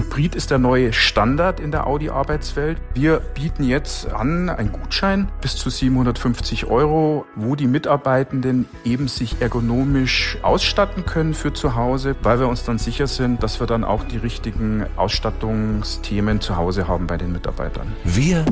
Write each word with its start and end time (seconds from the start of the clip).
Hybrid 0.00 0.34
ist 0.34 0.50
der 0.50 0.56
neue 0.56 0.94
Standard 0.94 1.60
in 1.60 1.72
der 1.72 1.86
Audi-Arbeitswelt. 1.86 2.78
Wir 2.94 3.20
bieten 3.20 3.64
jetzt 3.64 4.10
an 4.10 4.48
einen 4.48 4.72
Gutschein 4.72 5.30
bis 5.42 5.56
zu 5.56 5.68
750 5.68 6.66
Euro, 6.66 7.26
wo 7.36 7.54
die 7.54 7.66
Mitarbeitenden 7.66 8.66
eben 8.82 9.08
sich 9.08 9.42
ergonomisch 9.42 10.38
ausstatten 10.40 11.04
können 11.04 11.34
für 11.34 11.52
zu 11.52 11.74
Hause, 11.74 12.16
weil 12.22 12.40
wir 12.40 12.48
uns 12.48 12.64
dann 12.64 12.78
sicher 12.78 13.06
sind, 13.06 13.42
dass 13.42 13.60
wir 13.60 13.66
dann 13.66 13.84
auch 13.84 14.04
die 14.04 14.16
richtigen 14.16 14.86
Ausstattungsthemen 14.96 16.40
zu 16.40 16.56
Hause 16.56 16.88
haben 16.88 17.06
bei 17.06 17.18
den 17.18 17.32
Mitarbeitern. 17.32 17.92
Wir 18.02 18.46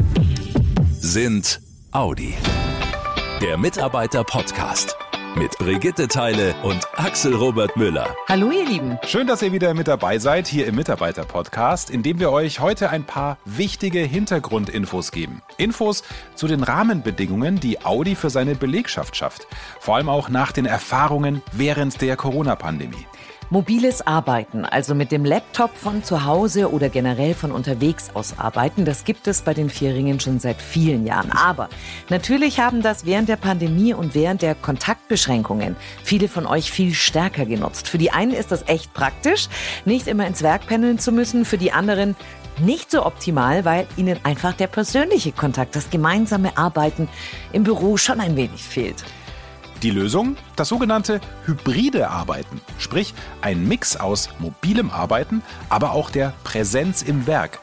sind 1.01 1.63
Audi. 1.93 2.35
Der 3.41 3.57
Mitarbeiter-Podcast 3.57 4.99
mit 5.39 5.57
Brigitte 5.59 6.09
Teile 6.09 6.55
und 6.65 6.81
Axel 6.97 7.33
Robert 7.35 7.77
Müller. 7.77 8.13
Hallo 8.29 8.51
ihr 8.51 8.67
Lieben. 8.67 8.99
Schön, 9.07 9.29
dass 9.29 9.41
ihr 9.41 9.53
wieder 9.53 9.73
mit 9.73 9.87
dabei 9.87 10.19
seid 10.19 10.49
hier 10.49 10.67
im 10.67 10.75
Mitarbeiter-Podcast, 10.75 11.91
in 11.91 12.03
dem 12.03 12.19
wir 12.19 12.33
euch 12.33 12.59
heute 12.59 12.91
ein 12.91 13.05
paar 13.05 13.39
wichtige 13.45 14.01
Hintergrundinfos 14.01 15.13
geben. 15.13 15.41
Infos 15.57 16.03
zu 16.35 16.49
den 16.49 16.65
Rahmenbedingungen, 16.65 17.61
die 17.61 17.85
Audi 17.85 18.17
für 18.17 18.31
seine 18.31 18.57
Belegschaft 18.57 19.17
schafft. 19.17 19.47
Vor 19.79 19.95
allem 19.95 20.09
auch 20.09 20.29
nach 20.29 20.51
den 20.51 20.67
Erfahrungen 20.67 21.41
während 21.53 22.01
der 22.01 22.17
Corona-Pandemie. 22.17 23.07
Mobiles 23.51 24.07
Arbeiten, 24.07 24.67
also 24.67 24.95
mit 24.95 25.11
dem 25.11 25.25
Laptop 25.25 25.75
von 25.75 26.05
zu 26.05 26.27
Hause 26.27 26.71
oder 26.71 26.91
generell 26.91 27.33
von 27.33 27.51
unterwegs 27.51 28.11
aus 28.13 28.39
arbeiten, 28.39 28.85
das 28.85 29.05
gibt 29.05 29.27
es 29.27 29.41
bei 29.41 29.55
den 29.55 29.71
Vierringen 29.71 30.21
schon 30.21 30.39
seit 30.39 30.61
vielen 30.61 31.07
Jahren. 31.07 31.33
Aber 31.33 31.71
natürlich 32.11 32.61
haben 32.61 32.83
das 32.83 33.07
während 33.07 33.31
der 33.31 33.37
Pandemie 33.37 33.95
und 33.95 34.15
während 34.15 34.43
der 34.43 34.55
Kontaktbeschränkungen 34.55 35.77
viele 36.05 36.29
von 36.29 36.45
euch 36.45 36.71
viel 36.71 36.93
stärker 36.93 37.47
genutzt. 37.47 37.89
Für 37.89 37.97
die 37.97 38.11
einen 38.11 38.33
ist 38.33 38.53
das 38.53 38.69
echt 38.69 38.93
praktisch, 38.93 39.49
nicht 39.87 40.09
immer 40.09 40.27
ins 40.27 40.43
Werk 40.43 40.67
pendeln 40.67 40.99
zu 40.99 41.11
müssen. 41.11 41.47
Für 41.47 41.57
die 41.57 41.73
anderen 41.73 42.17
nicht 42.59 42.91
so 42.91 43.07
optimal, 43.07 43.65
weil 43.65 43.87
ihnen 43.97 44.19
einfach 44.25 44.53
der 44.53 44.67
persönliche 44.67 45.33
Kontakt, 45.33 45.75
das 45.75 45.89
gemeinsame 45.89 46.59
Arbeiten 46.59 47.09
im 47.53 47.63
Büro 47.63 47.97
schon 47.97 48.21
ein 48.21 48.37
wenig 48.37 48.63
fehlt. 48.63 49.05
Die 49.83 49.91
Lösung? 49.91 50.37
Das 50.57 50.69
sogenannte 50.71 51.21
hybride 51.45 52.11
Arbeiten, 52.11 52.61
sprich 52.79 53.15
ein 53.43 53.69
Mix 53.69 53.97
aus 53.97 54.29
mobilem 54.41 54.91
Arbeiten, 54.91 55.41
aber 55.69 55.93
auch 55.93 56.11
der 56.11 56.33
Präsenz 56.43 57.03
im 57.03 57.29
Werk. 57.29 57.61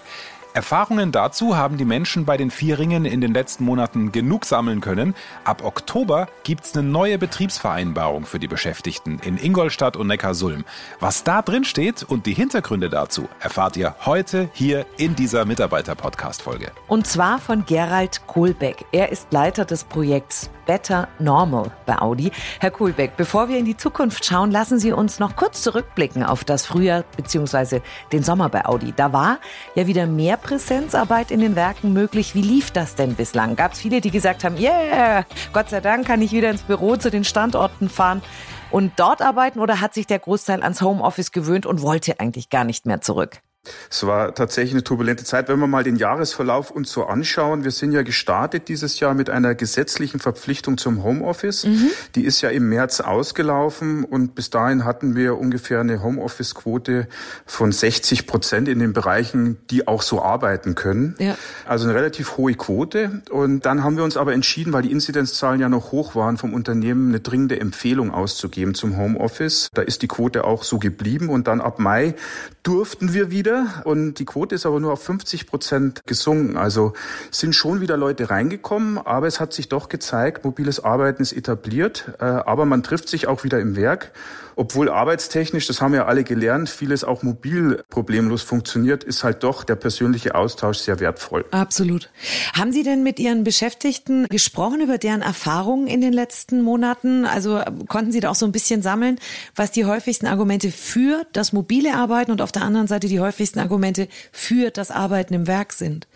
Erfahrungen 0.55 1.11
dazu 1.11 1.57
haben 1.57 1.75
die 1.75 1.83
Menschen 1.83 2.23
bei 2.23 2.37
den 2.37 2.49
Vierringen 2.49 3.03
in 3.03 3.19
den 3.19 3.33
letzten 3.33 3.65
Monaten 3.65 4.13
genug 4.13 4.45
sammeln 4.45 4.79
können. 4.79 5.13
Ab 5.43 5.65
Oktober 5.65 6.29
gibt's 6.45 6.73
eine 6.73 6.87
neue 6.87 7.17
Betriebsvereinbarung 7.17 8.25
für 8.25 8.39
die 8.39 8.47
Beschäftigten 8.47 9.19
in 9.19 9.37
Ingolstadt 9.37 9.97
und 9.97 10.07
Neckarsulm. 10.07 10.63
Was 11.01 11.25
da 11.25 11.41
drin 11.41 11.65
steht 11.65 12.03
und 12.03 12.25
die 12.25 12.33
Hintergründe 12.33 12.89
dazu 12.89 13.27
erfahrt 13.41 13.75
ihr 13.75 13.95
heute 14.05 14.49
hier 14.53 14.85
in 14.95 15.13
dieser 15.13 15.43
Mitarbeiter-Podcast-Folge. 15.43 16.71
Und 16.87 17.05
zwar 17.05 17.39
von 17.39 17.65
Gerald 17.65 18.25
Kohlbeck. 18.25 18.85
Er 18.93 19.11
ist 19.11 19.33
Leiter 19.33 19.65
des 19.65 19.83
Projekts 19.83 20.49
Better 20.65 21.07
Normal 21.19 21.71
bei 21.85 21.97
Audi. 21.99 22.31
Herr 22.59 22.71
Kohlbeck, 22.71 23.17
bevor 23.17 23.49
wir 23.49 23.57
in 23.57 23.65
die 23.65 23.77
Zukunft 23.77 24.25
schauen, 24.25 24.51
lassen 24.51 24.79
Sie 24.79 24.91
uns 24.91 25.19
noch 25.19 25.35
kurz 25.35 25.61
zurückblicken 25.61 26.23
auf 26.23 26.43
das 26.43 26.65
Frühjahr 26.65 27.03
bzw. 27.15 27.81
den 28.11 28.23
Sommer 28.23 28.49
bei 28.49 28.65
Audi. 28.65 28.93
Da 28.95 29.13
war 29.13 29.39
ja 29.75 29.87
wieder 29.87 30.07
mehr 30.07 30.37
Präsenzarbeit 30.45 31.31
in 31.31 31.39
den 31.39 31.55
Werken 31.55 31.91
möglich. 31.91 32.35
Wie 32.35 32.41
lief 32.43 32.69
das 32.69 32.93
denn 32.93 33.15
bislang? 33.15 33.55
Gab 33.55 33.73
es 33.73 33.79
viele, 33.79 33.99
die 33.99 34.11
gesagt 34.11 34.43
haben, 34.43 34.57
yeah, 34.57 35.25
Gott 35.53 35.71
sei 35.71 35.81
Dank 35.81 36.05
kann 36.05 36.21
ich 36.21 36.33
wieder 36.33 36.51
ins 36.51 36.61
Büro 36.61 36.97
zu 36.97 37.09
den 37.09 37.23
Standorten 37.23 37.89
fahren 37.89 38.21
und 38.69 38.93
dort 38.97 39.23
arbeiten 39.23 39.59
oder 39.59 39.81
hat 39.81 39.95
sich 39.95 40.05
der 40.05 40.19
Großteil 40.19 40.61
ans 40.61 40.83
Homeoffice 40.83 41.31
gewöhnt 41.31 41.65
und 41.65 41.81
wollte 41.81 42.19
eigentlich 42.19 42.51
gar 42.51 42.63
nicht 42.63 42.85
mehr 42.85 43.01
zurück? 43.01 43.41
Es 43.89 44.05
war 44.05 44.33
tatsächlich 44.35 44.73
eine 44.73 44.83
turbulente 44.83 45.23
Zeit. 45.23 45.49
Wenn 45.49 45.59
wir 45.59 45.67
mal 45.67 45.83
den 45.83 45.95
Jahresverlauf 45.95 46.71
uns 46.71 46.91
so 46.91 47.05
anschauen, 47.05 47.63
wir 47.63 47.71
sind 47.71 47.91
ja 47.91 48.01
gestartet 48.01 48.67
dieses 48.67 48.99
Jahr 48.99 49.13
mit 49.13 49.29
einer 49.29 49.55
gesetzlichen 49.55 50.19
Verpflichtung 50.19 50.77
zum 50.77 51.03
Homeoffice. 51.03 51.65
Mhm. 51.65 51.89
Die 52.15 52.25
ist 52.25 52.41
ja 52.41 52.49
im 52.49 52.69
März 52.69 53.01
ausgelaufen 53.01 54.03
und 54.03 54.35
bis 54.35 54.49
dahin 54.49 54.85
hatten 54.85 55.15
wir 55.15 55.37
ungefähr 55.37 55.79
eine 55.79 56.03
Homeoffice-Quote 56.03 57.07
von 57.45 57.71
60 57.71 58.27
Prozent 58.27 58.67
in 58.67 58.79
den 58.79 58.93
Bereichen, 58.93 59.57
die 59.69 59.87
auch 59.87 60.01
so 60.01 60.21
arbeiten 60.21 60.75
können. 60.75 61.15
Ja. 61.19 61.37
Also 61.65 61.85
eine 61.85 61.95
relativ 61.95 62.37
hohe 62.37 62.53
Quote. 62.53 63.21
Und 63.29 63.65
dann 63.65 63.83
haben 63.83 63.97
wir 63.97 64.03
uns 64.03 64.17
aber 64.17 64.33
entschieden, 64.33 64.73
weil 64.73 64.83
die 64.83 64.91
Inzidenzzahlen 64.91 65.59
ja 65.59 65.69
noch 65.69 65.91
hoch 65.91 66.15
waren, 66.15 66.37
vom 66.37 66.53
Unternehmen 66.53 67.09
eine 67.09 67.19
dringende 67.19 67.59
Empfehlung 67.59 68.11
auszugeben 68.11 68.75
zum 68.75 68.97
Homeoffice. 68.97 69.69
Da 69.73 69.81
ist 69.81 70.01
die 70.01 70.07
Quote 70.07 70.43
auch 70.43 70.63
so 70.63 70.79
geblieben 70.79 71.29
und 71.29 71.47
dann 71.47 71.61
ab 71.61 71.79
Mai 71.79 72.15
durften 72.63 73.13
wir 73.13 73.31
wieder 73.31 73.54
und 73.83 74.15
die 74.15 74.25
Quote 74.25 74.55
ist 74.55 74.65
aber 74.65 74.79
nur 74.79 74.93
auf 74.93 75.03
50 75.03 75.47
Prozent 75.47 76.01
gesunken. 76.05 76.57
Also 76.57 76.93
sind 77.31 77.53
schon 77.53 77.81
wieder 77.81 77.97
Leute 77.97 78.29
reingekommen, 78.29 78.97
aber 78.97 79.27
es 79.27 79.39
hat 79.39 79.53
sich 79.53 79.69
doch 79.69 79.89
gezeigt, 79.89 80.45
mobiles 80.45 80.83
Arbeiten 80.83 81.21
ist 81.21 81.33
etabliert, 81.33 82.13
äh, 82.19 82.25
aber 82.25 82.65
man 82.65 82.83
trifft 82.83 83.09
sich 83.09 83.27
auch 83.27 83.43
wieder 83.43 83.59
im 83.59 83.75
Werk 83.75 84.11
obwohl 84.55 84.89
arbeitstechnisch, 84.89 85.67
das 85.67 85.81
haben 85.81 85.93
wir 85.93 86.07
alle 86.07 86.23
gelernt, 86.23 86.69
vieles 86.69 87.03
auch 87.03 87.23
mobil 87.23 87.83
problemlos 87.89 88.41
funktioniert, 88.41 89.03
ist 89.03 89.23
halt 89.23 89.43
doch 89.43 89.63
der 89.63 89.75
persönliche 89.75 90.35
Austausch 90.35 90.77
sehr 90.77 90.99
wertvoll. 90.99 91.45
Absolut. 91.51 92.09
Haben 92.53 92.71
Sie 92.71 92.83
denn 92.83 93.03
mit 93.03 93.19
Ihren 93.19 93.43
Beschäftigten 93.43 94.27
gesprochen 94.27 94.81
über 94.81 94.97
deren 94.97 95.21
Erfahrungen 95.21 95.87
in 95.87 96.01
den 96.01 96.13
letzten 96.13 96.61
Monaten? 96.61 97.25
Also 97.25 97.61
konnten 97.87 98.11
Sie 98.11 98.21
da 98.21 98.29
auch 98.29 98.35
so 98.35 98.45
ein 98.45 98.51
bisschen 98.51 98.81
sammeln, 98.81 99.19
was 99.55 99.71
die 99.71 99.85
häufigsten 99.85 100.27
Argumente 100.27 100.71
für 100.71 101.25
das 101.33 101.51
mobile 101.51 101.93
Arbeiten 101.93 102.31
und 102.31 102.41
auf 102.41 102.51
der 102.51 102.63
anderen 102.63 102.87
Seite 102.87 103.07
die 103.07 103.19
häufigsten 103.19 103.44
Argumente 103.53 104.07
für 104.31 104.71
das 104.71 104.91
Arbeiten 104.91 105.33
im 105.33 105.47
Werk 105.47 105.73
sind? 105.73 106.07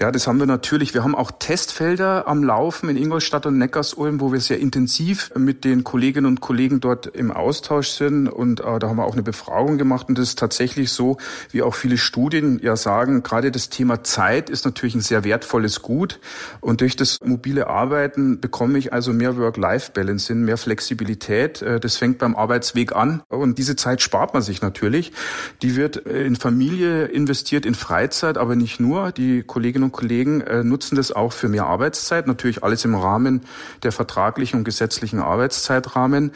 Ja, 0.00 0.10
das 0.10 0.26
haben 0.26 0.38
wir 0.38 0.46
natürlich. 0.46 0.94
Wir 0.94 1.04
haben 1.04 1.14
auch 1.14 1.30
Testfelder 1.30 2.26
am 2.26 2.42
Laufen 2.42 2.88
in 2.88 2.96
Ingolstadt 2.96 3.44
und 3.44 3.58
Neckarsulm, 3.58 4.20
wo 4.20 4.32
wir 4.32 4.40
sehr 4.40 4.58
intensiv 4.58 5.30
mit 5.36 5.64
den 5.64 5.84
Kolleginnen 5.84 6.26
und 6.26 6.40
Kollegen 6.40 6.80
dort 6.80 7.06
im 7.06 7.30
Austausch 7.30 7.88
sind. 7.88 8.26
Und 8.26 8.60
äh, 8.60 8.78
da 8.78 8.88
haben 8.88 8.96
wir 8.96 9.04
auch 9.04 9.12
eine 9.12 9.22
Befragung 9.22 9.76
gemacht. 9.76 10.08
Und 10.08 10.16
das 10.16 10.30
ist 10.30 10.38
tatsächlich 10.38 10.90
so, 10.90 11.18
wie 11.50 11.60
auch 11.60 11.74
viele 11.74 11.98
Studien 11.98 12.60
ja 12.62 12.76
sagen, 12.76 13.22
gerade 13.22 13.50
das 13.50 13.68
Thema 13.68 14.02
Zeit 14.02 14.48
ist 14.48 14.64
natürlich 14.64 14.94
ein 14.94 15.02
sehr 15.02 15.22
wertvolles 15.24 15.82
Gut. 15.82 16.18
Und 16.60 16.80
durch 16.80 16.96
das 16.96 17.18
mobile 17.22 17.66
Arbeiten 17.66 18.40
bekomme 18.40 18.78
ich 18.78 18.94
also 18.94 19.12
mehr 19.12 19.36
Work-Life-Balance 19.36 20.28
hin, 20.28 20.44
mehr 20.44 20.56
Flexibilität. 20.56 21.60
Äh, 21.60 21.78
das 21.78 21.98
fängt 21.98 22.16
beim 22.16 22.36
Arbeitsweg 22.36 22.96
an. 22.96 23.22
Und 23.28 23.58
diese 23.58 23.76
Zeit 23.76 24.00
spart 24.00 24.32
man 24.32 24.42
sich 24.42 24.62
natürlich. 24.62 25.12
Die 25.60 25.76
wird 25.76 26.06
äh, 26.06 26.24
in 26.24 26.36
Familie 26.36 27.04
investiert, 27.04 27.66
in 27.66 27.74
Freizeit, 27.74 28.38
aber 28.38 28.56
nicht 28.56 28.80
nur. 28.80 29.12
Die 29.12 29.42
Kolleginnen 29.50 29.84
und 29.84 29.92
Kollegen 29.92 30.42
äh, 30.42 30.62
nutzen 30.62 30.94
das 30.94 31.10
auch 31.10 31.32
für 31.32 31.48
mehr 31.48 31.66
Arbeitszeit, 31.66 32.28
natürlich 32.28 32.62
alles 32.62 32.84
im 32.84 32.94
Rahmen 32.94 33.42
der 33.82 33.90
vertraglichen 33.90 34.60
und 34.60 34.64
gesetzlichen 34.64 35.18
Arbeitszeitrahmen. 35.18 36.30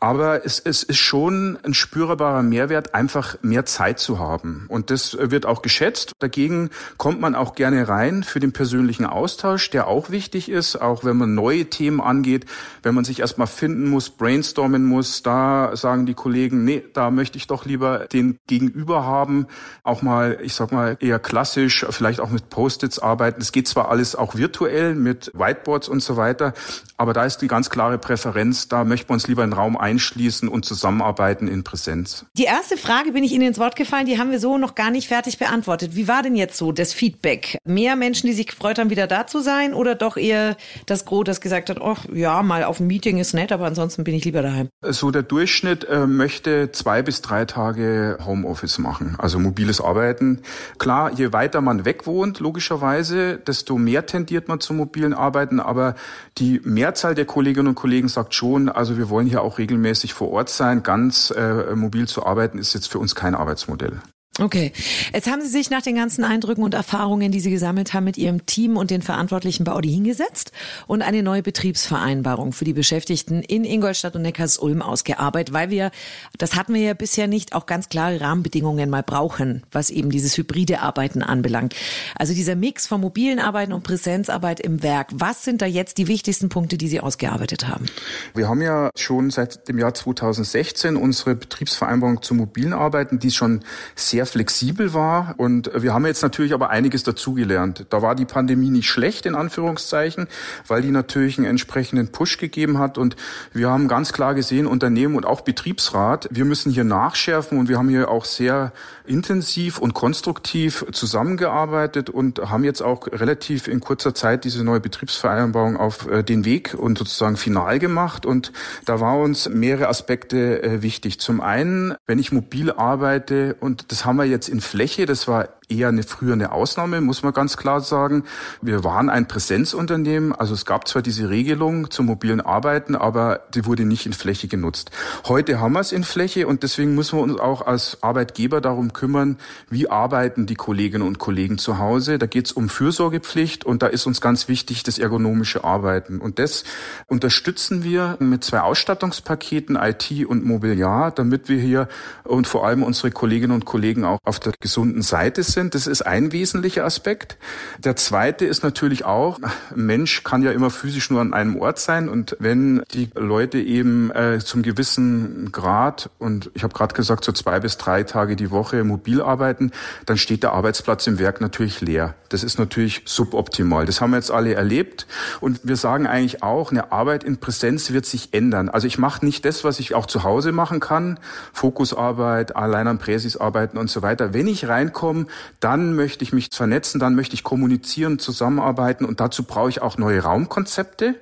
Aber 0.00 0.46
es, 0.46 0.60
es 0.60 0.82
ist 0.82 0.98
schon 0.98 1.58
ein 1.62 1.74
spürbarer 1.74 2.42
Mehrwert, 2.42 2.94
einfach 2.94 3.36
mehr 3.42 3.66
Zeit 3.66 3.98
zu 3.98 4.18
haben. 4.18 4.64
Und 4.68 4.90
das 4.90 5.16
wird 5.20 5.44
auch 5.44 5.60
geschätzt. 5.60 6.12
Dagegen 6.18 6.70
kommt 6.96 7.20
man 7.20 7.34
auch 7.34 7.54
gerne 7.54 7.86
rein 7.86 8.22
für 8.22 8.40
den 8.40 8.52
persönlichen 8.52 9.04
Austausch, 9.04 9.68
der 9.68 9.86
auch 9.86 10.08
wichtig 10.08 10.48
ist, 10.48 10.76
auch 10.76 11.04
wenn 11.04 11.18
man 11.18 11.34
neue 11.34 11.66
Themen 11.66 12.00
angeht, 12.00 12.46
wenn 12.82 12.94
man 12.94 13.04
sich 13.04 13.20
erstmal 13.20 13.46
finden 13.46 13.90
muss, 13.90 14.08
brainstormen 14.08 14.86
muss, 14.86 15.22
da 15.22 15.76
sagen 15.76 16.06
die 16.06 16.14
Kollegen, 16.14 16.64
nee, 16.64 16.82
da 16.94 17.10
möchte 17.10 17.36
ich 17.36 17.46
doch 17.46 17.66
lieber 17.66 18.06
den 18.06 18.38
Gegenüber 18.46 19.04
haben, 19.04 19.46
auch 19.82 20.00
mal, 20.00 20.38
ich 20.42 20.54
sag 20.54 20.72
mal, 20.72 20.96
eher 21.00 21.18
klassisch, 21.18 21.84
vielleicht 21.90 22.20
auch 22.20 22.30
mit 22.30 22.43
Post-its 22.50 22.98
arbeiten. 22.98 23.40
Es 23.40 23.52
geht 23.52 23.68
zwar 23.68 23.90
alles 23.90 24.14
auch 24.16 24.34
virtuell 24.34 24.94
mit 24.94 25.30
Whiteboards 25.34 25.88
und 25.88 26.00
so 26.00 26.16
weiter, 26.16 26.54
aber 26.96 27.12
da 27.12 27.24
ist 27.24 27.38
die 27.38 27.48
ganz 27.48 27.70
klare 27.70 27.98
Präferenz, 27.98 28.68
da 28.68 28.84
möchten 28.84 29.08
wir 29.08 29.14
uns 29.14 29.26
lieber 29.26 29.42
einen 29.42 29.52
Raum 29.52 29.76
einschließen 29.76 30.48
und 30.48 30.64
zusammenarbeiten 30.64 31.48
in 31.48 31.64
Präsenz. 31.64 32.26
Die 32.36 32.44
erste 32.44 32.76
Frage 32.76 33.12
bin 33.12 33.24
ich 33.24 33.32
Ihnen 33.32 33.48
ins 33.48 33.58
Wort 33.58 33.76
gefallen, 33.76 34.06
die 34.06 34.18
haben 34.18 34.30
wir 34.30 34.40
so 34.40 34.58
noch 34.58 34.74
gar 34.74 34.90
nicht 34.90 35.08
fertig 35.08 35.38
beantwortet. 35.38 35.96
Wie 35.96 36.08
war 36.08 36.22
denn 36.22 36.36
jetzt 36.36 36.56
so 36.56 36.72
das 36.72 36.92
Feedback? 36.92 37.58
Mehr 37.64 37.96
Menschen, 37.96 38.26
die 38.26 38.32
sich 38.32 38.46
gefreut 38.46 38.78
haben, 38.78 38.90
wieder 38.90 39.06
da 39.06 39.26
zu 39.26 39.40
sein 39.40 39.74
oder 39.74 39.94
doch 39.94 40.16
eher 40.16 40.56
das 40.86 41.04
Gros, 41.04 41.24
das 41.24 41.40
gesagt 41.40 41.70
hat, 41.70 41.80
oh 41.80 41.96
ja, 42.12 42.42
mal 42.42 42.64
auf 42.64 42.80
ein 42.80 42.86
Meeting 42.86 43.18
ist 43.18 43.34
nett, 43.34 43.52
aber 43.52 43.66
ansonsten 43.66 44.04
bin 44.04 44.14
ich 44.14 44.24
lieber 44.24 44.42
daheim? 44.42 44.68
So 44.82 45.10
der 45.10 45.22
Durchschnitt 45.22 45.84
äh, 45.84 46.06
möchte 46.06 46.72
zwei 46.72 47.02
bis 47.02 47.22
drei 47.22 47.44
Tage 47.44 48.18
Homeoffice 48.24 48.78
machen, 48.78 49.16
also 49.18 49.38
mobiles 49.38 49.80
Arbeiten. 49.80 50.42
Klar, 50.78 51.12
je 51.12 51.32
weiter 51.32 51.60
man 51.60 51.84
weg 51.84 52.06
wohnt, 52.06 52.33
logischerweise, 52.40 53.38
desto 53.38 53.76
mehr 53.76 54.06
tendiert 54.06 54.48
man 54.48 54.60
zum 54.60 54.76
mobilen 54.76 55.14
Arbeiten. 55.14 55.60
Aber 55.60 55.94
die 56.38 56.60
Mehrzahl 56.64 57.14
der 57.14 57.24
Kolleginnen 57.24 57.68
und 57.68 57.74
Kollegen 57.74 58.08
sagt 58.08 58.34
schon, 58.34 58.68
also 58.68 58.96
wir 58.98 59.08
wollen 59.08 59.26
hier 59.26 59.42
auch 59.42 59.58
regelmäßig 59.58 60.14
vor 60.14 60.30
Ort 60.30 60.48
sein. 60.48 60.82
Ganz 60.82 61.30
äh, 61.30 61.74
mobil 61.74 62.08
zu 62.08 62.24
arbeiten 62.24 62.58
ist 62.58 62.74
jetzt 62.74 62.90
für 62.90 62.98
uns 62.98 63.14
kein 63.14 63.34
Arbeitsmodell. 63.34 64.00
Okay. 64.40 64.72
Jetzt 65.12 65.30
haben 65.30 65.42
Sie 65.42 65.48
sich 65.48 65.70
nach 65.70 65.82
den 65.82 65.94
ganzen 65.94 66.24
Eindrücken 66.24 66.64
und 66.64 66.74
Erfahrungen, 66.74 67.30
die 67.30 67.38
Sie 67.38 67.52
gesammelt 67.52 67.94
haben, 67.94 68.02
mit 68.02 68.18
Ihrem 68.18 68.46
Team 68.46 68.76
und 68.76 68.90
den 68.90 69.00
Verantwortlichen 69.00 69.62
bei 69.62 69.70
Audi 69.70 69.92
hingesetzt 69.92 70.50
und 70.88 71.02
eine 71.02 71.22
neue 71.22 71.42
Betriebsvereinbarung 71.42 72.52
für 72.52 72.64
die 72.64 72.72
Beschäftigten 72.72 73.42
in 73.42 73.64
Ingolstadt 73.64 74.16
und 74.16 74.22
Neckarsulm 74.22 74.82
ausgearbeitet, 74.82 75.54
weil 75.54 75.70
wir, 75.70 75.92
das 76.36 76.56
hatten 76.56 76.74
wir 76.74 76.80
ja 76.80 76.94
bisher 76.94 77.28
nicht, 77.28 77.54
auch 77.54 77.66
ganz 77.66 77.88
klare 77.88 78.20
Rahmenbedingungen 78.20 78.90
mal 78.90 79.04
brauchen, 79.04 79.62
was 79.70 79.90
eben 79.90 80.10
dieses 80.10 80.36
hybride 80.36 80.80
Arbeiten 80.80 81.22
anbelangt. 81.22 81.76
Also 82.16 82.34
dieser 82.34 82.56
Mix 82.56 82.88
von 82.88 83.00
mobilen 83.00 83.38
Arbeiten 83.38 83.72
und 83.72 83.84
Präsenzarbeit 83.84 84.58
im 84.58 84.82
Werk. 84.82 85.10
Was 85.12 85.44
sind 85.44 85.62
da 85.62 85.66
jetzt 85.66 85.96
die 85.98 86.08
wichtigsten 86.08 86.48
Punkte, 86.48 86.76
die 86.76 86.88
Sie 86.88 86.98
ausgearbeitet 86.98 87.68
haben? 87.68 87.86
Wir 88.34 88.48
haben 88.48 88.62
ja 88.62 88.90
schon 88.96 89.30
seit 89.30 89.68
dem 89.68 89.78
Jahr 89.78 89.94
2016 89.94 90.96
unsere 90.96 91.36
Betriebsvereinbarung 91.36 92.20
zu 92.20 92.34
mobilen 92.34 92.72
Arbeiten, 92.72 93.20
die 93.20 93.30
schon 93.30 93.60
sehr 93.94 94.23
sehr 94.24 94.26
flexibel 94.26 94.94
war. 94.94 95.34
Und 95.36 95.70
wir 95.74 95.92
haben 95.92 96.06
jetzt 96.06 96.22
natürlich 96.22 96.54
aber 96.54 96.70
einiges 96.70 97.02
dazugelernt. 97.02 97.86
Da 97.90 98.02
war 98.02 98.14
die 98.14 98.24
Pandemie 98.24 98.70
nicht 98.70 98.88
schlecht, 98.88 99.26
in 99.26 99.34
Anführungszeichen, 99.34 100.26
weil 100.66 100.82
die 100.82 100.90
natürlich 100.90 101.38
einen 101.38 101.46
entsprechenden 101.46 102.08
Push 102.08 102.38
gegeben 102.38 102.78
hat. 102.78 102.98
Und 102.98 103.16
wir 103.52 103.70
haben 103.70 103.88
ganz 103.88 104.12
klar 104.12 104.34
gesehen, 104.34 104.66
Unternehmen 104.66 105.16
und 105.16 105.26
auch 105.26 105.42
Betriebsrat, 105.42 106.28
wir 106.30 106.44
müssen 106.44 106.72
hier 106.72 106.84
nachschärfen 106.84 107.58
und 107.58 107.68
wir 107.68 107.78
haben 107.78 107.88
hier 107.88 108.10
auch 108.10 108.24
sehr 108.24 108.72
intensiv 109.06 109.78
und 109.78 109.92
konstruktiv 109.92 110.86
zusammengearbeitet 110.92 112.08
und 112.08 112.50
haben 112.50 112.64
jetzt 112.64 112.80
auch 112.80 113.06
relativ 113.08 113.68
in 113.68 113.80
kurzer 113.80 114.14
Zeit 114.14 114.44
diese 114.44 114.64
neue 114.64 114.80
Betriebsvereinbarung 114.80 115.76
auf 115.76 116.08
äh, 116.08 116.22
den 116.22 116.44
Weg 116.44 116.74
und 116.74 116.96
sozusagen 116.96 117.36
final 117.36 117.78
gemacht. 117.78 118.24
Und 118.24 118.52
da 118.86 119.00
war 119.00 119.18
uns 119.18 119.48
mehrere 119.48 119.88
Aspekte 119.88 120.62
äh, 120.62 120.82
wichtig. 120.82 121.20
Zum 121.20 121.42
einen, 121.42 121.94
wenn 122.06 122.18
ich 122.18 122.32
mobil 122.32 122.70
arbeite, 122.70 123.56
und 123.60 123.92
das 123.92 124.04
haben 124.04 124.13
wir 124.16 124.24
jetzt 124.24 124.48
in 124.48 124.60
Fläche, 124.60 125.06
das 125.06 125.28
war 125.28 125.48
eher 125.68 125.88
eine 125.88 126.02
früher 126.02 126.34
eine 126.34 126.52
Ausnahme, 126.52 127.00
muss 127.00 127.22
man 127.22 127.32
ganz 127.32 127.56
klar 127.56 127.80
sagen. 127.80 128.24
Wir 128.60 128.84
waren 128.84 129.08
ein 129.08 129.26
Präsenzunternehmen, 129.26 130.34
also 130.34 130.54
es 130.54 130.66
gab 130.66 130.86
zwar 130.88 131.02
diese 131.02 131.30
Regelung 131.30 131.90
zum 131.90 132.06
mobilen 132.06 132.40
Arbeiten, 132.40 132.94
aber 132.94 133.40
die 133.54 133.64
wurde 133.64 133.84
nicht 133.84 134.06
in 134.06 134.12
Fläche 134.12 134.48
genutzt. 134.48 134.90
Heute 135.26 135.60
haben 135.60 135.72
wir 135.72 135.80
es 135.80 135.92
in 135.92 136.04
Fläche 136.04 136.46
und 136.46 136.62
deswegen 136.62 136.94
müssen 136.94 137.18
wir 137.18 137.22
uns 137.22 137.38
auch 137.38 137.66
als 137.66 138.02
Arbeitgeber 138.02 138.60
darum 138.60 138.92
kümmern, 138.92 139.38
wie 139.70 139.88
arbeiten 139.88 140.46
die 140.46 140.54
Kolleginnen 140.54 141.06
und 141.06 141.18
Kollegen 141.18 141.58
zu 141.58 141.78
Hause. 141.78 142.18
Da 142.18 142.26
geht 142.26 142.46
es 142.46 142.52
um 142.52 142.68
Fürsorgepflicht 142.68 143.64
und 143.64 143.82
da 143.82 143.86
ist 143.86 144.06
uns 144.06 144.20
ganz 144.20 144.48
wichtig 144.48 144.82
das 144.82 144.98
ergonomische 144.98 145.64
Arbeiten. 145.64 146.20
Und 146.20 146.38
das 146.38 146.64
unterstützen 147.06 147.84
wir 147.84 148.16
mit 148.20 148.44
zwei 148.44 148.60
Ausstattungspaketen 148.60 149.76
IT 149.76 150.26
und 150.26 150.44
Mobiliar, 150.44 151.10
damit 151.10 151.48
wir 151.48 151.58
hier 151.58 151.88
und 152.24 152.46
vor 152.46 152.66
allem 152.66 152.82
unsere 152.82 153.10
Kolleginnen 153.10 153.52
und 153.52 153.64
Kollegen 153.64 154.04
auch 154.04 154.18
auf 154.24 154.40
der 154.40 154.52
gesunden 154.60 155.02
Seite 155.02 155.42
sind 155.42 155.53
sind. 155.54 155.74
Das 155.74 155.86
ist 155.86 156.02
ein 156.02 156.32
wesentlicher 156.32 156.84
Aspekt. 156.84 157.38
Der 157.78 157.96
zweite 157.96 158.44
ist 158.44 158.62
natürlich 158.62 159.04
auch, 159.04 159.40
Mensch 159.74 160.22
kann 160.24 160.42
ja 160.42 160.52
immer 160.52 160.70
physisch 160.70 161.10
nur 161.10 161.20
an 161.20 161.32
einem 161.32 161.56
Ort 161.56 161.78
sein 161.78 162.08
und 162.08 162.36
wenn 162.38 162.82
die 162.92 163.08
Leute 163.14 163.58
eben 163.58 164.10
äh, 164.10 164.38
zum 164.40 164.62
gewissen 164.62 165.50
Grad 165.52 166.10
und 166.18 166.50
ich 166.54 166.62
habe 166.62 166.74
gerade 166.74 166.94
gesagt, 166.94 167.24
so 167.24 167.32
zwei 167.32 167.60
bis 167.60 167.78
drei 167.78 168.02
Tage 168.02 168.36
die 168.36 168.50
Woche 168.50 168.84
mobil 168.84 169.22
arbeiten, 169.22 169.70
dann 170.06 170.18
steht 170.18 170.42
der 170.42 170.52
Arbeitsplatz 170.52 171.06
im 171.06 171.18
Werk 171.18 171.40
natürlich 171.40 171.80
leer. 171.80 172.14
Das 172.28 172.42
ist 172.42 172.58
natürlich 172.58 173.02
suboptimal. 173.04 173.86
Das 173.86 174.00
haben 174.00 174.10
wir 174.10 174.16
jetzt 174.16 174.30
alle 174.30 174.54
erlebt 174.54 175.06
und 175.40 175.60
wir 175.62 175.76
sagen 175.76 176.06
eigentlich 176.06 176.42
auch, 176.42 176.70
eine 176.70 176.92
Arbeit 176.92 177.24
in 177.24 177.38
Präsenz 177.38 177.92
wird 177.92 178.06
sich 178.06 178.34
ändern. 178.34 178.68
Also 178.68 178.86
ich 178.86 178.98
mache 178.98 179.24
nicht 179.24 179.44
das, 179.44 179.64
was 179.64 179.78
ich 179.78 179.94
auch 179.94 180.06
zu 180.06 180.24
Hause 180.24 180.52
machen 180.52 180.80
kann, 180.80 181.18
Fokusarbeit, 181.52 182.56
allein 182.56 182.88
an 182.88 182.98
Präsis 182.98 183.36
arbeiten 183.36 183.78
und 183.78 183.88
so 183.88 184.02
weiter. 184.02 184.34
Wenn 184.34 184.48
ich 184.48 184.68
reinkomme, 184.68 185.26
dann 185.60 185.94
möchte 185.94 186.24
ich 186.24 186.32
mich 186.32 186.48
vernetzen, 186.52 187.00
dann 187.00 187.14
möchte 187.14 187.34
ich 187.34 187.42
kommunizieren, 187.42 188.18
zusammenarbeiten 188.18 189.04
und 189.04 189.20
dazu 189.20 189.44
brauche 189.44 189.70
ich 189.70 189.82
auch 189.82 189.98
neue 189.98 190.20
Raumkonzepte. 190.20 191.16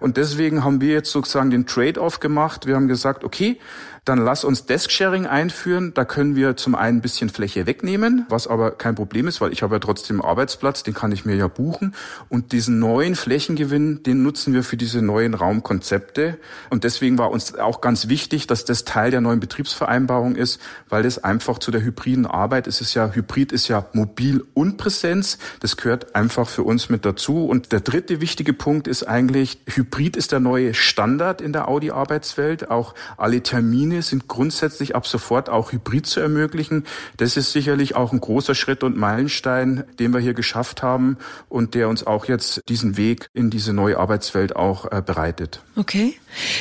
Und 0.00 0.16
deswegen 0.16 0.64
haben 0.64 0.80
wir 0.80 0.92
jetzt 0.92 1.10
sozusagen 1.10 1.50
den 1.50 1.66
Trade-off 1.66 2.20
gemacht. 2.20 2.66
Wir 2.66 2.74
haben 2.74 2.88
gesagt, 2.88 3.24
okay, 3.24 3.58
dann 4.04 4.18
lass 4.18 4.44
uns 4.44 4.66
Desk-Sharing 4.66 5.26
einführen. 5.26 5.94
Da 5.94 6.04
können 6.04 6.36
wir 6.36 6.56
zum 6.56 6.74
einen 6.74 6.98
ein 6.98 7.00
bisschen 7.00 7.30
Fläche 7.30 7.66
wegnehmen, 7.66 8.26
was 8.28 8.46
aber 8.46 8.72
kein 8.72 8.94
Problem 8.94 9.26
ist, 9.28 9.40
weil 9.40 9.52
ich 9.52 9.62
habe 9.62 9.76
ja 9.76 9.78
trotzdem 9.78 10.20
Arbeitsplatz, 10.20 10.82
den 10.82 10.92
kann 10.92 11.10
ich 11.12 11.24
mir 11.24 11.36
ja 11.36 11.48
buchen. 11.48 11.94
Und 12.28 12.52
diesen 12.52 12.78
neuen 12.78 13.14
Flächengewinn, 13.14 14.02
den 14.02 14.22
nutzen 14.22 14.52
wir 14.52 14.62
für 14.62 14.76
diese 14.76 15.00
neuen 15.00 15.32
Raumkonzepte. 15.32 16.38
Und 16.68 16.84
deswegen 16.84 17.16
war 17.16 17.30
uns 17.30 17.54
auch 17.54 17.80
ganz 17.80 18.08
wichtig, 18.08 18.46
dass 18.46 18.66
das 18.66 18.84
Teil 18.84 19.10
der 19.10 19.22
neuen 19.22 19.40
Betriebsvereinbarung 19.40 20.36
ist, 20.36 20.60
weil 20.90 21.02
das 21.02 21.24
einfach 21.24 21.58
zu 21.58 21.70
der 21.70 21.82
hybriden 21.82 22.26
Arbeit 22.26 22.66
ist. 22.66 22.82
Es 22.82 22.92
ja, 22.92 23.10
Hybrid 23.10 23.52
ist 23.52 23.68
ja 23.68 23.86
mobil 23.94 24.44
und 24.52 24.76
Präsenz. 24.76 25.38
Das 25.60 25.78
gehört 25.78 26.14
einfach 26.14 26.48
für 26.48 26.62
uns 26.62 26.90
mit 26.90 27.06
dazu. 27.06 27.46
Und 27.46 27.72
der 27.72 27.80
dritte 27.80 28.20
wichtige 28.20 28.52
Punkt 28.52 28.86
ist 28.86 29.04
eigentlich, 29.04 29.60
Hybrid 29.66 30.16
ist 30.16 30.32
der 30.32 30.40
neue 30.40 30.74
Standard 30.74 31.40
in 31.40 31.54
der 31.54 31.68
Audi-Arbeitswelt. 31.68 32.70
Auch 32.70 32.94
alle 33.16 33.42
Termine 33.42 33.93
Linie 33.94 34.02
sind 34.02 34.26
grundsätzlich 34.26 34.96
ab 34.96 35.06
sofort 35.06 35.48
auch 35.48 35.70
Hybrid 35.70 36.04
zu 36.04 36.18
ermöglichen. 36.18 36.84
Das 37.16 37.36
ist 37.36 37.52
sicherlich 37.52 37.94
auch 37.94 38.12
ein 38.12 38.18
großer 38.20 38.56
Schritt 38.56 38.82
und 38.82 38.96
Meilenstein, 38.96 39.84
den 40.00 40.12
wir 40.12 40.18
hier 40.18 40.34
geschafft 40.34 40.82
haben 40.82 41.16
und 41.48 41.74
der 41.74 41.88
uns 41.88 42.04
auch 42.04 42.24
jetzt 42.24 42.60
diesen 42.68 42.96
Weg 42.96 43.28
in 43.34 43.50
diese 43.50 43.72
neue 43.72 43.98
Arbeitswelt 43.98 44.56
auch 44.56 44.90
äh, 44.90 45.00
bereitet. 45.00 45.62
Okay. 45.76 46.14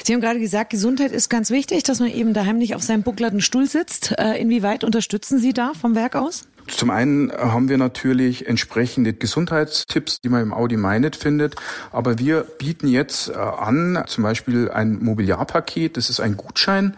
Sie 0.04 0.14
haben 0.14 0.22
gerade 0.22 0.40
gesagt, 0.40 0.70
Gesundheit 0.70 1.12
ist 1.12 1.30
ganz 1.30 1.50
wichtig, 1.50 1.82
dass 1.82 2.00
man 2.00 2.12
eben 2.12 2.36
daheim 2.36 2.60
nicht 2.60 2.76
auf 2.76 2.84
seinem 2.84 3.02
bucklerten 3.02 3.42
Stuhl 3.42 3.66
sitzt. 3.66 4.14
Äh, 4.20 4.40
inwieweit 4.40 4.84
unterstützen 4.84 5.40
Sie 5.40 5.54
da 5.54 5.72
vom 5.74 5.96
Werk 5.96 6.16
aus? 6.16 6.46
Zum 6.68 6.90
einen 6.90 7.32
haben 7.32 7.70
wir 7.70 7.78
natürlich 7.78 8.48
entsprechende 8.48 9.14
Gesundheitstipps, 9.14 10.22
die 10.22 10.30
man 10.30 10.42
im 10.42 10.54
Audi 10.54 10.78
Meinet 10.78 11.16
findet. 11.16 11.56
Aber 11.92 12.20
wir 12.20 12.46
bieten 12.58 12.88
jetzt 12.88 13.30
äh, 13.30 13.34
an, 13.34 14.04
zum 14.08 14.24
Beispiel 14.24 14.70
ein 14.72 15.04
Mobiliarpaket. 15.04 15.98
Das 15.98 16.10
ist 16.10 16.20
ein 16.20 16.38
Gutschein 16.38 16.96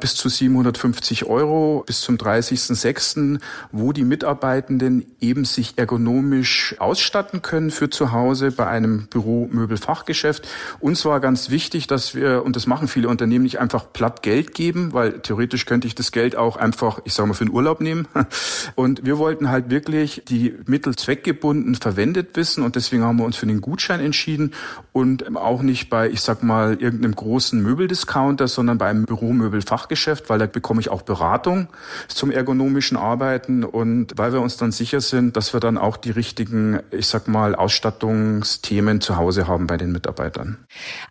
bis 0.00 0.14
zu 0.14 0.28
750 0.28 1.26
Euro 1.26 1.82
bis 1.86 2.00
zum 2.00 2.16
30.06., 2.16 3.40
wo 3.72 3.92
die 3.92 4.04
Mitarbeitenden 4.04 5.04
eben 5.20 5.44
sich 5.44 5.74
ergonomisch 5.76 6.76
ausstatten 6.78 7.42
können 7.42 7.70
für 7.70 7.90
zu 7.90 8.12
Hause 8.12 8.52
bei 8.52 8.66
einem 8.66 9.08
Büromöbelfachgeschäft. 9.08 10.46
Uns 10.80 11.04
war 11.04 11.20
ganz 11.20 11.50
wichtig, 11.50 11.86
dass 11.86 12.14
wir, 12.14 12.44
und 12.44 12.54
das 12.56 12.66
machen 12.66 12.88
viele 12.88 13.08
Unternehmen, 13.08 13.44
nicht 13.44 13.58
einfach 13.58 13.92
platt 13.92 14.22
Geld 14.22 14.54
geben, 14.54 14.92
weil 14.92 15.20
theoretisch 15.20 15.66
könnte 15.66 15.86
ich 15.86 15.94
das 15.94 16.12
Geld 16.12 16.36
auch 16.36 16.56
einfach, 16.56 17.00
ich 17.04 17.14
sage 17.14 17.28
mal, 17.28 17.34
für 17.34 17.44
den 17.44 17.52
Urlaub 17.52 17.80
nehmen. 17.80 18.06
Und 18.74 19.04
wir 19.08 19.16
wollten 19.16 19.48
halt 19.48 19.70
wirklich 19.70 20.22
die 20.28 20.54
Mittel 20.66 20.94
zweckgebunden 20.94 21.76
verwendet 21.76 22.36
wissen 22.36 22.62
und 22.62 22.76
deswegen 22.76 23.04
haben 23.04 23.16
wir 23.16 23.24
uns 23.24 23.38
für 23.38 23.46
den 23.46 23.62
Gutschein 23.62 24.00
entschieden 24.00 24.52
und 24.92 25.34
auch 25.34 25.62
nicht 25.62 25.88
bei, 25.88 26.10
ich 26.10 26.20
sag 26.20 26.42
mal, 26.42 26.74
irgendeinem 26.74 27.14
großen 27.14 27.58
Möbeldiscounter, 27.62 28.48
sondern 28.48 28.76
bei 28.76 28.84
einem 28.84 29.06
Büromöbelfachgeschäft, 29.06 30.28
weil 30.28 30.38
da 30.38 30.44
bekomme 30.44 30.82
ich 30.82 30.90
auch 30.90 31.00
Beratung 31.00 31.68
zum 32.08 32.30
ergonomischen 32.30 32.98
Arbeiten 32.98 33.64
und 33.64 34.12
weil 34.18 34.34
wir 34.34 34.42
uns 34.42 34.58
dann 34.58 34.72
sicher 34.72 35.00
sind, 35.00 35.38
dass 35.38 35.54
wir 35.54 35.60
dann 35.60 35.78
auch 35.78 35.96
die 35.96 36.10
richtigen, 36.10 36.80
ich 36.90 37.06
sag 37.06 37.28
mal, 37.28 37.54
Ausstattungsthemen 37.54 39.00
zu 39.00 39.16
Hause 39.16 39.48
haben 39.48 39.66
bei 39.66 39.78
den 39.78 39.90
Mitarbeitern. 39.90 40.58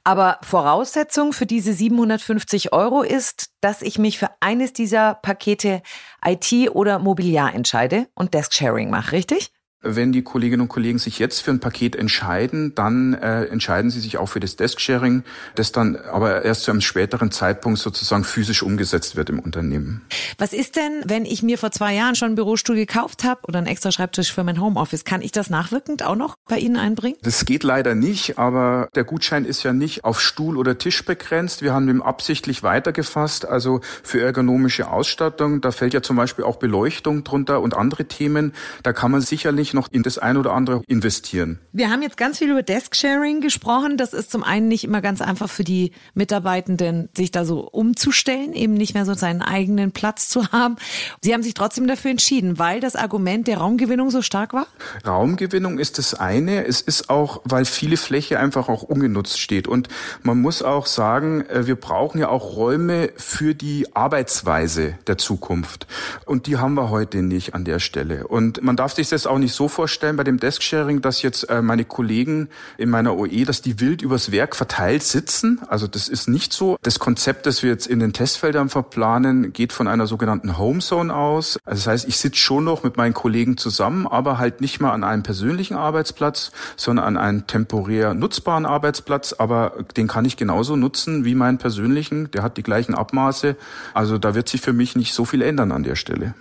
Aber 0.04 0.38
Voraussetzung 0.44 1.34
für 1.34 1.48
diese 1.48 1.74
750 1.74 2.74
Euro 2.74 3.01
ist, 3.01 3.50
dass 3.62 3.82
ich 3.82 4.00
mich 4.00 4.18
für 4.18 4.30
eines 4.40 4.74
dieser 4.74 5.16
Pakete 5.16 5.82
IT 6.26 6.72
oder 6.72 7.00
Mobiliar 7.00 7.54
entscheide 7.54 8.08
und 8.16 8.34
Desk-Sharing 8.34 8.90
mache, 8.90 9.14
richtig? 9.14 9.52
Wenn 9.82 10.12
die 10.12 10.24
Kolleginnen 10.24 10.62
und 10.62 10.70
Kollegen 10.70 10.98
sich 10.98 11.20
jetzt 11.20 11.42
für 11.42 11.52
ein 11.52 11.60
Paket 11.60 11.96
entscheiden, 11.96 12.74
dann 12.74 13.14
äh, 13.14 13.46
entscheiden 13.46 13.92
sie 13.92 14.00
sich 14.00 14.18
auch 14.18 14.26
für 14.26 14.40
das 14.40 14.56
Desk-Sharing, 14.56 15.24
das 15.54 15.72
dann 15.72 15.96
aber 15.96 16.44
erst 16.44 16.64
zu 16.64 16.72
einem 16.72 16.82
späteren 16.82 17.30
Zeitpunkt 17.30 17.78
sozusagen 17.78 18.24
physisch 18.24 18.64
umgesetzt 18.64 19.16
wird 19.16 19.30
im 19.30 19.40
Unternehmen. 19.40 20.02
Was 20.40 20.54
ist 20.54 20.78
denn, 20.78 21.04
wenn 21.06 21.26
ich 21.26 21.44
mir 21.44 21.60
vor 21.60 21.72
zwei 21.72 21.94
Jahren 21.94 22.16
schon 22.16 22.28
einen 22.28 22.36
Bürostuhl 22.36 22.76
gekauft 22.76 23.24
habe 23.24 23.42
oder 23.48 23.60
einen 23.60 23.68
extra 23.68 23.92
Schreibtisch 23.92 24.34
für 24.34 24.44
mein 24.44 24.60
Homeoffice? 24.60 25.06
Kann 25.06 25.22
ich 25.22 25.32
das 25.32 25.52
nachwirkend 25.52 26.04
auch 26.04 26.16
noch 26.16 26.36
bei 26.50 26.58
Ihnen 26.58 26.78
einbringen? 26.78 27.18
Das 27.22 27.46
geht 27.46 27.64
leider 27.64 27.94
nicht, 27.94 28.40
aber 28.40 28.90
der 28.96 29.04
Gutschein 29.04 29.46
ist 29.46 29.62
ja 29.62 29.74
nicht 29.74 30.04
auf 30.04 30.20
Stuhl 30.20 30.58
oder 30.58 30.80
Tisch 30.80 31.06
begrenzt. 31.06 31.62
Wir 31.62 31.74
haben 31.74 31.88
ihn 31.88 32.02
absichtlich 32.02 32.64
weitergefasst, 32.64 33.46
also 33.46 33.82
für 34.02 34.22
ergonomische 34.22 34.90
Ausstattung. 34.90 35.62
Da 35.62 35.72
fällt 35.72 35.94
ja 35.94 36.02
zum 36.02 36.16
Beispiel 36.16 36.46
auch 36.46 36.58
Beleuchtung 36.58 37.24
drunter 37.24 37.62
und 37.62 37.76
andere 37.76 38.06
Themen. 38.06 38.54
Da 38.82 38.92
kann 38.92 39.12
man 39.12 39.22
sicherlich 39.22 39.77
noch 39.78 39.88
in 39.92 40.04
das 40.04 40.18
ein 40.18 40.36
oder 40.36 40.54
andere 40.54 40.82
investieren. 40.88 41.60
Wir 41.72 41.90
haben 41.90 42.02
jetzt 42.02 42.18
ganz 42.18 42.40
viel 42.40 42.50
über 42.50 42.64
Desk-Sharing 42.64 43.42
gesprochen. 43.42 43.96
Das 43.96 44.14
ist 44.14 44.32
zum 44.32 44.44
einen 44.44 44.68
nicht 44.68 44.84
immer 44.84 45.02
ganz 45.02 45.22
einfach 45.22 45.50
für 45.50 45.64
die 45.64 45.92
Mitarbeitenden, 46.16 47.10
sich 47.16 47.32
da 47.32 47.46
so 47.46 47.62
umzustellen, 47.62 48.54
eben 48.54 48.74
nicht 48.74 48.94
mehr 48.94 49.06
so 49.06 49.14
seinen 49.14 49.42
eigenen 49.42 49.92
Platz 49.92 50.28
zu 50.28 50.52
haben. 50.52 50.76
Sie 51.22 51.34
haben 51.34 51.44
sich 51.44 51.54
trotzdem 51.54 51.88
dafür 51.88 52.12
entschieden, 52.12 52.60
weil 52.60 52.80
das 52.80 52.96
Argument 52.96 53.48
der 53.48 53.60
Raumgewinnung 53.60 54.10
so 54.10 54.22
stark 54.22 54.54
war? 54.54 54.68
Raumgewinnung 55.06 55.78
ist 55.80 55.98
das 55.98 56.14
eine. 56.14 56.66
Es 56.66 56.82
ist 56.82 57.10
auch, 57.10 57.42
weil 57.46 57.66
viele 57.66 57.98
Fläche 57.98 58.40
einfach 58.40 58.70
auch 58.70 58.84
ungenutzt 58.84 59.40
steht. 59.40 59.68
Und 59.68 59.88
man 60.24 60.42
muss 60.42 60.64
auch 60.64 60.88
sagen, 60.88 61.46
äh, 61.48 61.68
wir 61.68 61.76
brauchen 61.76 62.20
ja 62.20 62.30
auch 62.30 62.56
Räume 62.56 63.12
für 63.16 63.54
die 63.54 63.96
Arbeitsweise 63.96 64.98
der 65.06 65.18
Zukunft. 65.18 65.88
Und 66.26 66.48
die 66.48 66.58
haben 66.58 66.74
wir 66.74 66.90
heute 66.90 67.22
nicht 67.22 67.54
an 67.54 67.64
der 67.64 67.80
Stelle. 67.80 68.28
Und 68.28 68.64
man 68.64 68.76
darf 68.76 68.94
sich 68.94 69.10
das 69.10 69.28
auch 69.28 69.38
nicht 69.38 69.54
so 69.58 69.68
vorstellen 69.68 70.16
bei 70.16 70.24
dem 70.24 70.40
Desk-Sharing, 70.40 71.02
dass 71.02 71.22
jetzt 71.22 71.44
äh, 71.50 71.62
meine 71.62 71.84
Kollegen 71.84 72.48
in 72.78 72.90
meiner 72.90 73.18
OE, 73.18 73.44
dass 73.44 73.62
die 73.62 73.80
wild 73.82 74.02
übers 74.02 74.32
Werk 74.32 74.56
verteilt 74.56 75.04
sitzen. 75.04 75.60
Also 75.68 75.88
das 75.88 76.08
ist 76.08 76.30
nicht 76.30 76.54
so. 76.54 76.78
Das 76.84 77.00
Konzept, 77.00 77.46
das 77.46 77.64
wir 77.64 77.72
jetzt 77.72 77.88
in 77.88 78.00
den 78.00 78.14
Testfeldern 78.14 78.70
verplanen, 78.70 79.52
geht 79.52 79.74
von 79.74 79.88
einer 79.88 80.08
sogenannten 80.08 80.58
Home 80.58 80.80
Zone 80.80 81.14
aus. 81.14 81.60
Also 81.66 81.80
das 81.80 81.88
heißt, 81.88 82.08
ich 82.08 82.18
sitze 82.18 82.40
schon 82.40 82.64
noch 82.64 82.84
mit 82.84 82.96
meinen 82.96 83.14
Kollegen 83.14 83.58
zusammen, 83.58 84.08
aber 84.08 84.38
halt 84.38 84.62
nicht 84.62 84.80
mal 84.80 84.92
an 84.92 85.04
einem 85.04 85.24
persönlichen 85.24 85.76
Arbeitsplatz, 85.76 86.52
sondern 86.76 87.06
an 87.06 87.18
einem 87.18 87.48
temporär 87.48 88.14
nutzbaren 88.14 88.66
Arbeitsplatz. 88.66 89.34
Aber 89.34 89.74
den 89.98 90.08
kann 90.08 90.24
ich 90.24 90.38
genauso 90.38 90.76
nutzen 90.76 91.26
wie 91.26 91.36
meinen 91.36 91.58
persönlichen. 91.58 92.30
Der 92.32 92.44
hat 92.44 92.58
die 92.58 92.64
gleichen 92.64 92.94
Abmaße. 92.94 93.56
Also 93.94 94.18
da 94.18 94.36
wird 94.36 94.48
sich 94.48 94.62
für 94.62 94.74
mich 94.74 94.96
nicht 94.96 95.14
so 95.14 95.26
viel 95.26 95.42
ändern 95.42 95.72
an 95.72 95.84
der 95.84 95.96
Stelle. 95.96 96.36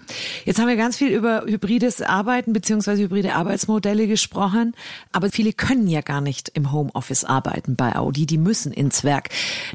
Jetzt 0.45 0.61
haben 0.61 0.69
wir 0.69 0.77
ganz 0.77 0.97
viel 0.97 1.09
über 1.09 1.45
hybrides 1.47 2.03
Arbeiten 2.03 2.53
beziehungsweise 2.53 3.06
hybride 3.07 3.35
Arbeitsmodelle 3.35 4.07
gesprochen, 4.07 4.75
aber 5.13 5.31
viele 5.31 5.53
können 5.53 5.89
ja 5.89 6.01
gar 6.01 6.21
nicht 6.21 6.51
im 6.55 6.73
Homeoffice 6.73 7.25
arbeiten 7.25 7.77
bei 7.77 7.97
Audi, 7.97 8.27
die 8.27 8.39
müssen 8.39 8.73
ins 8.73 9.05
Werk. 9.05 9.31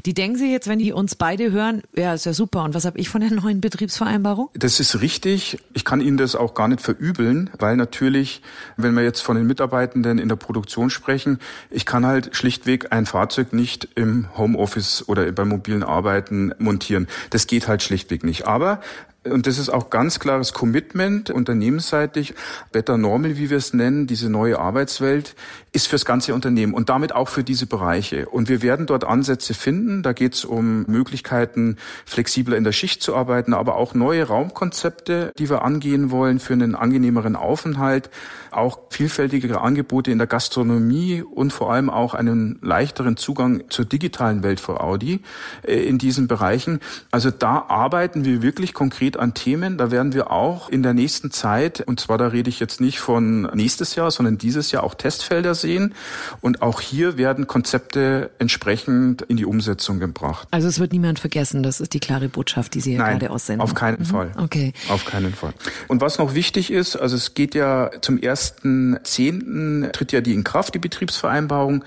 Die 0.06 0.14
denken 0.14 0.38
sich 0.38 0.50
jetzt, 0.50 0.68
wenn 0.68 0.78
die 0.78 0.92
uns 0.92 1.14
beide 1.14 1.50
hören, 1.50 1.82
ja, 1.96 2.14
ist 2.14 2.26
ja 2.26 2.32
super. 2.32 2.64
Und 2.64 2.74
was 2.74 2.84
habe 2.84 2.98
ich 2.98 3.08
von 3.08 3.20
der 3.20 3.32
neuen 3.32 3.60
Betriebsvereinbarung? 3.60 4.50
Das 4.54 4.80
ist 4.80 5.00
richtig. 5.00 5.58
Ich 5.72 5.84
kann 5.84 6.00
Ihnen 6.00 6.16
das 6.16 6.36
auch 6.36 6.54
gar 6.54 6.68
nicht 6.68 6.80
verübeln, 6.80 7.50
weil 7.58 7.76
natürlich, 7.76 8.42
wenn 8.76 8.94
wir 8.94 9.02
jetzt 9.02 9.20
von 9.20 9.36
den 9.36 9.46
Mitarbeitenden 9.46 10.18
in 10.18 10.28
der 10.28 10.36
Produktion 10.36 10.90
sprechen, 10.90 11.38
ich 11.70 11.86
kann 11.86 12.06
halt 12.06 12.36
schlichtweg 12.36 12.92
ein 12.92 13.06
Fahrzeug 13.06 13.52
nicht 13.52 13.88
im 13.94 14.28
Homeoffice 14.36 15.08
oder 15.08 15.30
beim 15.32 15.48
mobilen 15.48 15.82
Arbeiten 15.82 16.52
montieren. 16.58 17.08
Das 17.30 17.46
geht 17.46 17.68
halt 17.68 17.82
schlichtweg 17.82 18.24
nicht. 18.24 18.46
Aber 18.46 18.80
und 19.24 19.46
das 19.46 19.58
ist 19.58 19.68
auch 19.68 19.90
ganz 19.90 20.18
klares 20.18 20.52
Commitment 20.52 21.30
unternehmensseitig. 21.30 22.34
Better 22.72 22.98
Normal, 22.98 23.38
wie 23.38 23.50
wir 23.50 23.56
es 23.56 23.72
nennen, 23.72 24.08
diese 24.08 24.28
neue 24.28 24.58
Arbeitswelt, 24.58 25.36
ist 25.70 25.86
fürs 25.86 26.04
ganze 26.04 26.34
Unternehmen 26.34 26.74
und 26.74 26.88
damit 26.88 27.14
auch 27.14 27.28
für 27.28 27.44
diese 27.44 27.66
Bereiche. 27.66 28.28
Und 28.28 28.48
wir 28.48 28.62
werden 28.62 28.86
dort 28.86 29.04
Ansätze 29.04 29.54
finden. 29.54 30.02
Da 30.02 30.12
geht 30.12 30.34
es 30.34 30.44
um 30.44 30.84
Möglichkeiten, 30.86 31.76
flexibler 32.04 32.56
in 32.56 32.64
der 32.64 32.72
Schicht 32.72 33.02
zu 33.02 33.14
arbeiten, 33.14 33.54
aber 33.54 33.76
auch 33.76 33.94
neue 33.94 34.24
Raumkonzepte, 34.24 35.32
die 35.38 35.48
wir 35.48 35.62
angehen 35.62 36.10
wollen 36.10 36.40
für 36.40 36.54
einen 36.54 36.74
angenehmeren 36.74 37.36
Aufenthalt, 37.36 38.10
auch 38.50 38.80
vielfältigere 38.90 39.60
Angebote 39.60 40.10
in 40.10 40.18
der 40.18 40.26
Gastronomie 40.26 41.22
und 41.22 41.52
vor 41.52 41.72
allem 41.72 41.90
auch 41.90 42.14
einen 42.14 42.58
leichteren 42.60 43.16
Zugang 43.16 43.64
zur 43.70 43.84
digitalen 43.84 44.42
Welt 44.42 44.60
für 44.60 44.80
Audi 44.80 45.20
äh, 45.62 45.76
in 45.76 45.98
diesen 45.98 46.26
Bereichen. 46.26 46.80
Also 47.10 47.30
da 47.30 47.66
arbeiten 47.68 48.24
wir 48.24 48.42
wirklich 48.42 48.74
konkret 48.74 49.11
an 49.16 49.34
Themen. 49.34 49.78
Da 49.78 49.90
werden 49.90 50.12
wir 50.12 50.30
auch 50.30 50.68
in 50.68 50.82
der 50.82 50.94
nächsten 50.94 51.30
Zeit, 51.30 51.80
und 51.80 52.00
zwar 52.00 52.18
da 52.18 52.28
rede 52.28 52.48
ich 52.48 52.60
jetzt 52.60 52.80
nicht 52.80 53.00
von 53.00 53.42
nächstes 53.54 53.94
Jahr, 53.94 54.10
sondern 54.10 54.38
dieses 54.38 54.72
Jahr 54.72 54.82
auch 54.82 54.94
Testfelder 54.94 55.54
sehen. 55.54 55.94
Und 56.40 56.62
auch 56.62 56.80
hier 56.80 57.16
werden 57.18 57.46
Konzepte 57.46 58.30
entsprechend 58.38 59.22
in 59.22 59.36
die 59.36 59.44
Umsetzung 59.44 59.98
gebracht. 59.98 60.48
Also 60.50 60.68
es 60.68 60.78
wird 60.80 60.92
niemand 60.92 61.18
vergessen. 61.18 61.62
Das 61.62 61.80
ist 61.80 61.94
die 61.94 62.00
klare 62.00 62.28
Botschaft, 62.28 62.74
die 62.74 62.80
Sie 62.80 62.90
hier 62.90 62.98
Nein, 62.98 63.18
gerade 63.18 63.32
aussenden. 63.32 63.60
auf 63.60 63.74
keinen 63.74 64.00
mhm. 64.00 64.04
Fall. 64.04 64.32
Okay. 64.36 64.72
Auf 64.88 65.04
keinen 65.04 65.34
Fall. 65.34 65.54
Und 65.88 66.00
was 66.00 66.18
noch 66.18 66.34
wichtig 66.34 66.70
ist, 66.70 66.96
also 66.96 67.16
es 67.16 67.34
geht 67.34 67.54
ja 67.54 67.90
zum 68.00 68.18
1.10. 68.18 69.92
tritt 69.92 70.12
ja 70.12 70.20
die 70.20 70.34
in 70.34 70.44
Kraft, 70.44 70.74
die 70.74 70.78
Betriebsvereinbarung. 70.78 71.84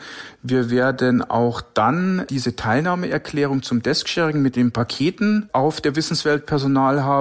Wir 0.48 0.70
werden 0.70 1.24
auch 1.24 1.62
dann 1.62 2.26
diese 2.30 2.56
Teilnahmeerklärung 2.56 3.64
zum 3.64 3.82
Desk-Sharing 3.82 4.42
mit 4.42 4.56
den 4.56 4.72
Paketen 4.72 5.50
auf 5.54 5.82
der 5.82 5.96
Wissenswelt 5.96 6.46
Personal 6.46 7.04
haben. 7.04 7.15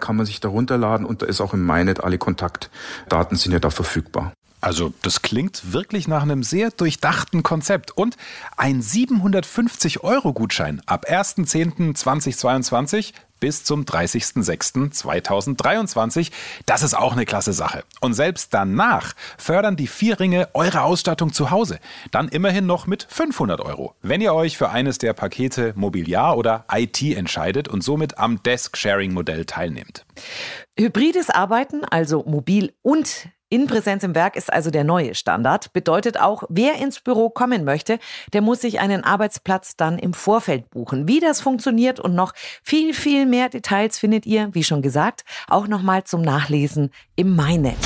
Kann 0.00 0.16
man 0.16 0.26
sich 0.26 0.40
da 0.40 0.48
runterladen 0.48 1.06
und 1.06 1.22
da 1.22 1.26
ist 1.26 1.40
auch 1.40 1.54
im 1.54 1.64
MyNet 1.64 2.02
alle 2.02 2.18
Kontaktdaten 2.18 3.36
sind 3.36 3.52
ja 3.52 3.60
da 3.60 3.70
verfügbar. 3.70 4.32
Also 4.60 4.92
das 5.02 5.22
klingt 5.22 5.72
wirklich 5.72 6.08
nach 6.08 6.22
einem 6.22 6.42
sehr 6.42 6.70
durchdachten 6.70 7.44
Konzept. 7.44 7.96
Und 7.96 8.16
ein 8.56 8.82
750-Euro-Gutschein 8.82 10.82
ab 10.86 11.06
1.10.2022 11.08 13.12
bis 13.40 13.64
zum 13.64 13.84
30.06.2023. 13.84 16.30
Das 16.66 16.82
ist 16.82 16.92
auch 16.94 17.12
eine 17.12 17.24
klasse 17.24 17.52
Sache. 17.52 17.84
Und 18.00 18.14
selbst 18.14 18.52
danach 18.54 19.14
fördern 19.36 19.76
die 19.76 19.86
vier 19.86 20.18
Ringe 20.20 20.48
eure 20.54 20.82
Ausstattung 20.82 21.32
zu 21.32 21.50
Hause. 21.50 21.78
Dann 22.10 22.28
immerhin 22.28 22.66
noch 22.66 22.86
mit 22.86 23.06
500 23.08 23.60
Euro, 23.60 23.94
wenn 24.02 24.20
ihr 24.20 24.34
euch 24.34 24.58
für 24.58 24.70
eines 24.70 24.98
der 24.98 25.12
Pakete 25.12 25.72
Mobiliar 25.76 26.36
oder 26.36 26.64
IT 26.72 27.02
entscheidet 27.02 27.68
und 27.68 27.82
somit 27.82 28.18
am 28.18 28.42
Desk-Sharing-Modell 28.42 29.44
teilnehmt. 29.44 30.04
Hybrides 30.78 31.30
Arbeiten, 31.30 31.84
also 31.84 32.24
mobil 32.24 32.72
und 32.82 33.28
in 33.50 33.66
Präsenz 33.66 34.02
im 34.02 34.14
Werk 34.14 34.36
ist 34.36 34.52
also 34.52 34.70
der 34.70 34.84
neue 34.84 35.14
Standard. 35.14 35.72
Bedeutet 35.72 36.20
auch, 36.20 36.44
wer 36.48 36.74
ins 36.74 37.00
Büro 37.00 37.30
kommen 37.30 37.64
möchte, 37.64 37.98
der 38.32 38.42
muss 38.42 38.60
sich 38.60 38.80
einen 38.80 39.04
Arbeitsplatz 39.04 39.76
dann 39.76 39.98
im 39.98 40.12
Vorfeld 40.12 40.68
buchen. 40.70 41.08
Wie 41.08 41.20
das 41.20 41.40
funktioniert 41.40 41.98
und 41.98 42.14
noch 42.14 42.34
viel, 42.62 42.92
viel 42.92 43.26
mehr 43.26 43.48
Details 43.48 43.98
findet 43.98 44.26
ihr, 44.26 44.50
wie 44.52 44.64
schon 44.64 44.82
gesagt, 44.82 45.24
auch 45.48 45.66
nochmal 45.66 46.04
zum 46.04 46.20
Nachlesen 46.20 46.90
im 47.16 47.36
MyNet. 47.36 47.76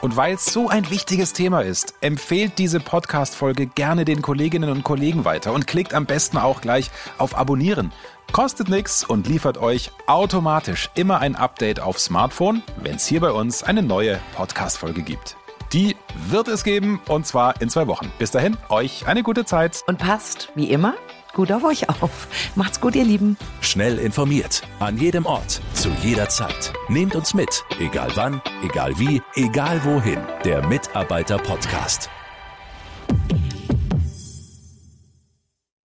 Und 0.00 0.16
weil 0.16 0.34
es 0.34 0.46
so 0.46 0.68
ein 0.68 0.90
wichtiges 0.90 1.32
Thema 1.32 1.60
ist, 1.60 1.94
empfehlt 2.00 2.58
diese 2.58 2.78
Podcast-Folge 2.78 3.66
gerne 3.66 4.04
den 4.04 4.22
Kolleginnen 4.22 4.70
und 4.70 4.84
Kollegen 4.84 5.24
weiter 5.24 5.52
und 5.52 5.66
klickt 5.66 5.92
am 5.92 6.06
besten 6.06 6.38
auch 6.38 6.60
gleich 6.60 6.90
auf 7.18 7.36
Abonnieren. 7.36 7.92
Kostet 8.32 8.68
nichts 8.68 9.04
und 9.04 9.26
liefert 9.26 9.58
euch 9.58 9.90
automatisch 10.06 10.90
immer 10.94 11.18
ein 11.20 11.34
Update 11.34 11.80
auf 11.80 11.98
Smartphone, 11.98 12.62
wenn 12.82 12.96
es 12.96 13.06
hier 13.06 13.20
bei 13.20 13.32
uns 13.32 13.62
eine 13.62 13.82
neue 13.82 14.20
Podcast-Folge 14.36 15.02
gibt. 15.02 15.36
Die 15.72 15.96
wird 16.28 16.48
es 16.48 16.62
geben 16.64 17.00
und 17.08 17.26
zwar 17.26 17.60
in 17.60 17.68
zwei 17.68 17.86
Wochen. 17.88 18.10
Bis 18.18 18.30
dahin, 18.30 18.56
euch 18.68 19.06
eine 19.06 19.22
gute 19.22 19.44
Zeit. 19.44 19.82
Und 19.86 19.98
passt, 19.98 20.50
wie 20.54 20.70
immer, 20.70 20.94
gut 21.34 21.50
auf 21.52 21.64
euch 21.64 21.88
auf. 21.88 22.28
Macht's 22.54 22.80
gut, 22.80 22.94
ihr 22.94 23.04
Lieben. 23.04 23.36
Schnell 23.60 23.98
informiert, 23.98 24.62
an 24.78 24.96
jedem 24.98 25.26
Ort, 25.26 25.60
zu 25.74 25.90
jeder 26.02 26.28
Zeit. 26.28 26.72
Nehmt 26.88 27.16
uns 27.16 27.34
mit, 27.34 27.64
egal 27.80 28.10
wann, 28.14 28.40
egal 28.62 28.98
wie, 28.98 29.20
egal 29.34 29.84
wohin. 29.84 30.20
Der 30.44 30.66
Mitarbeiter-Podcast. 30.66 32.08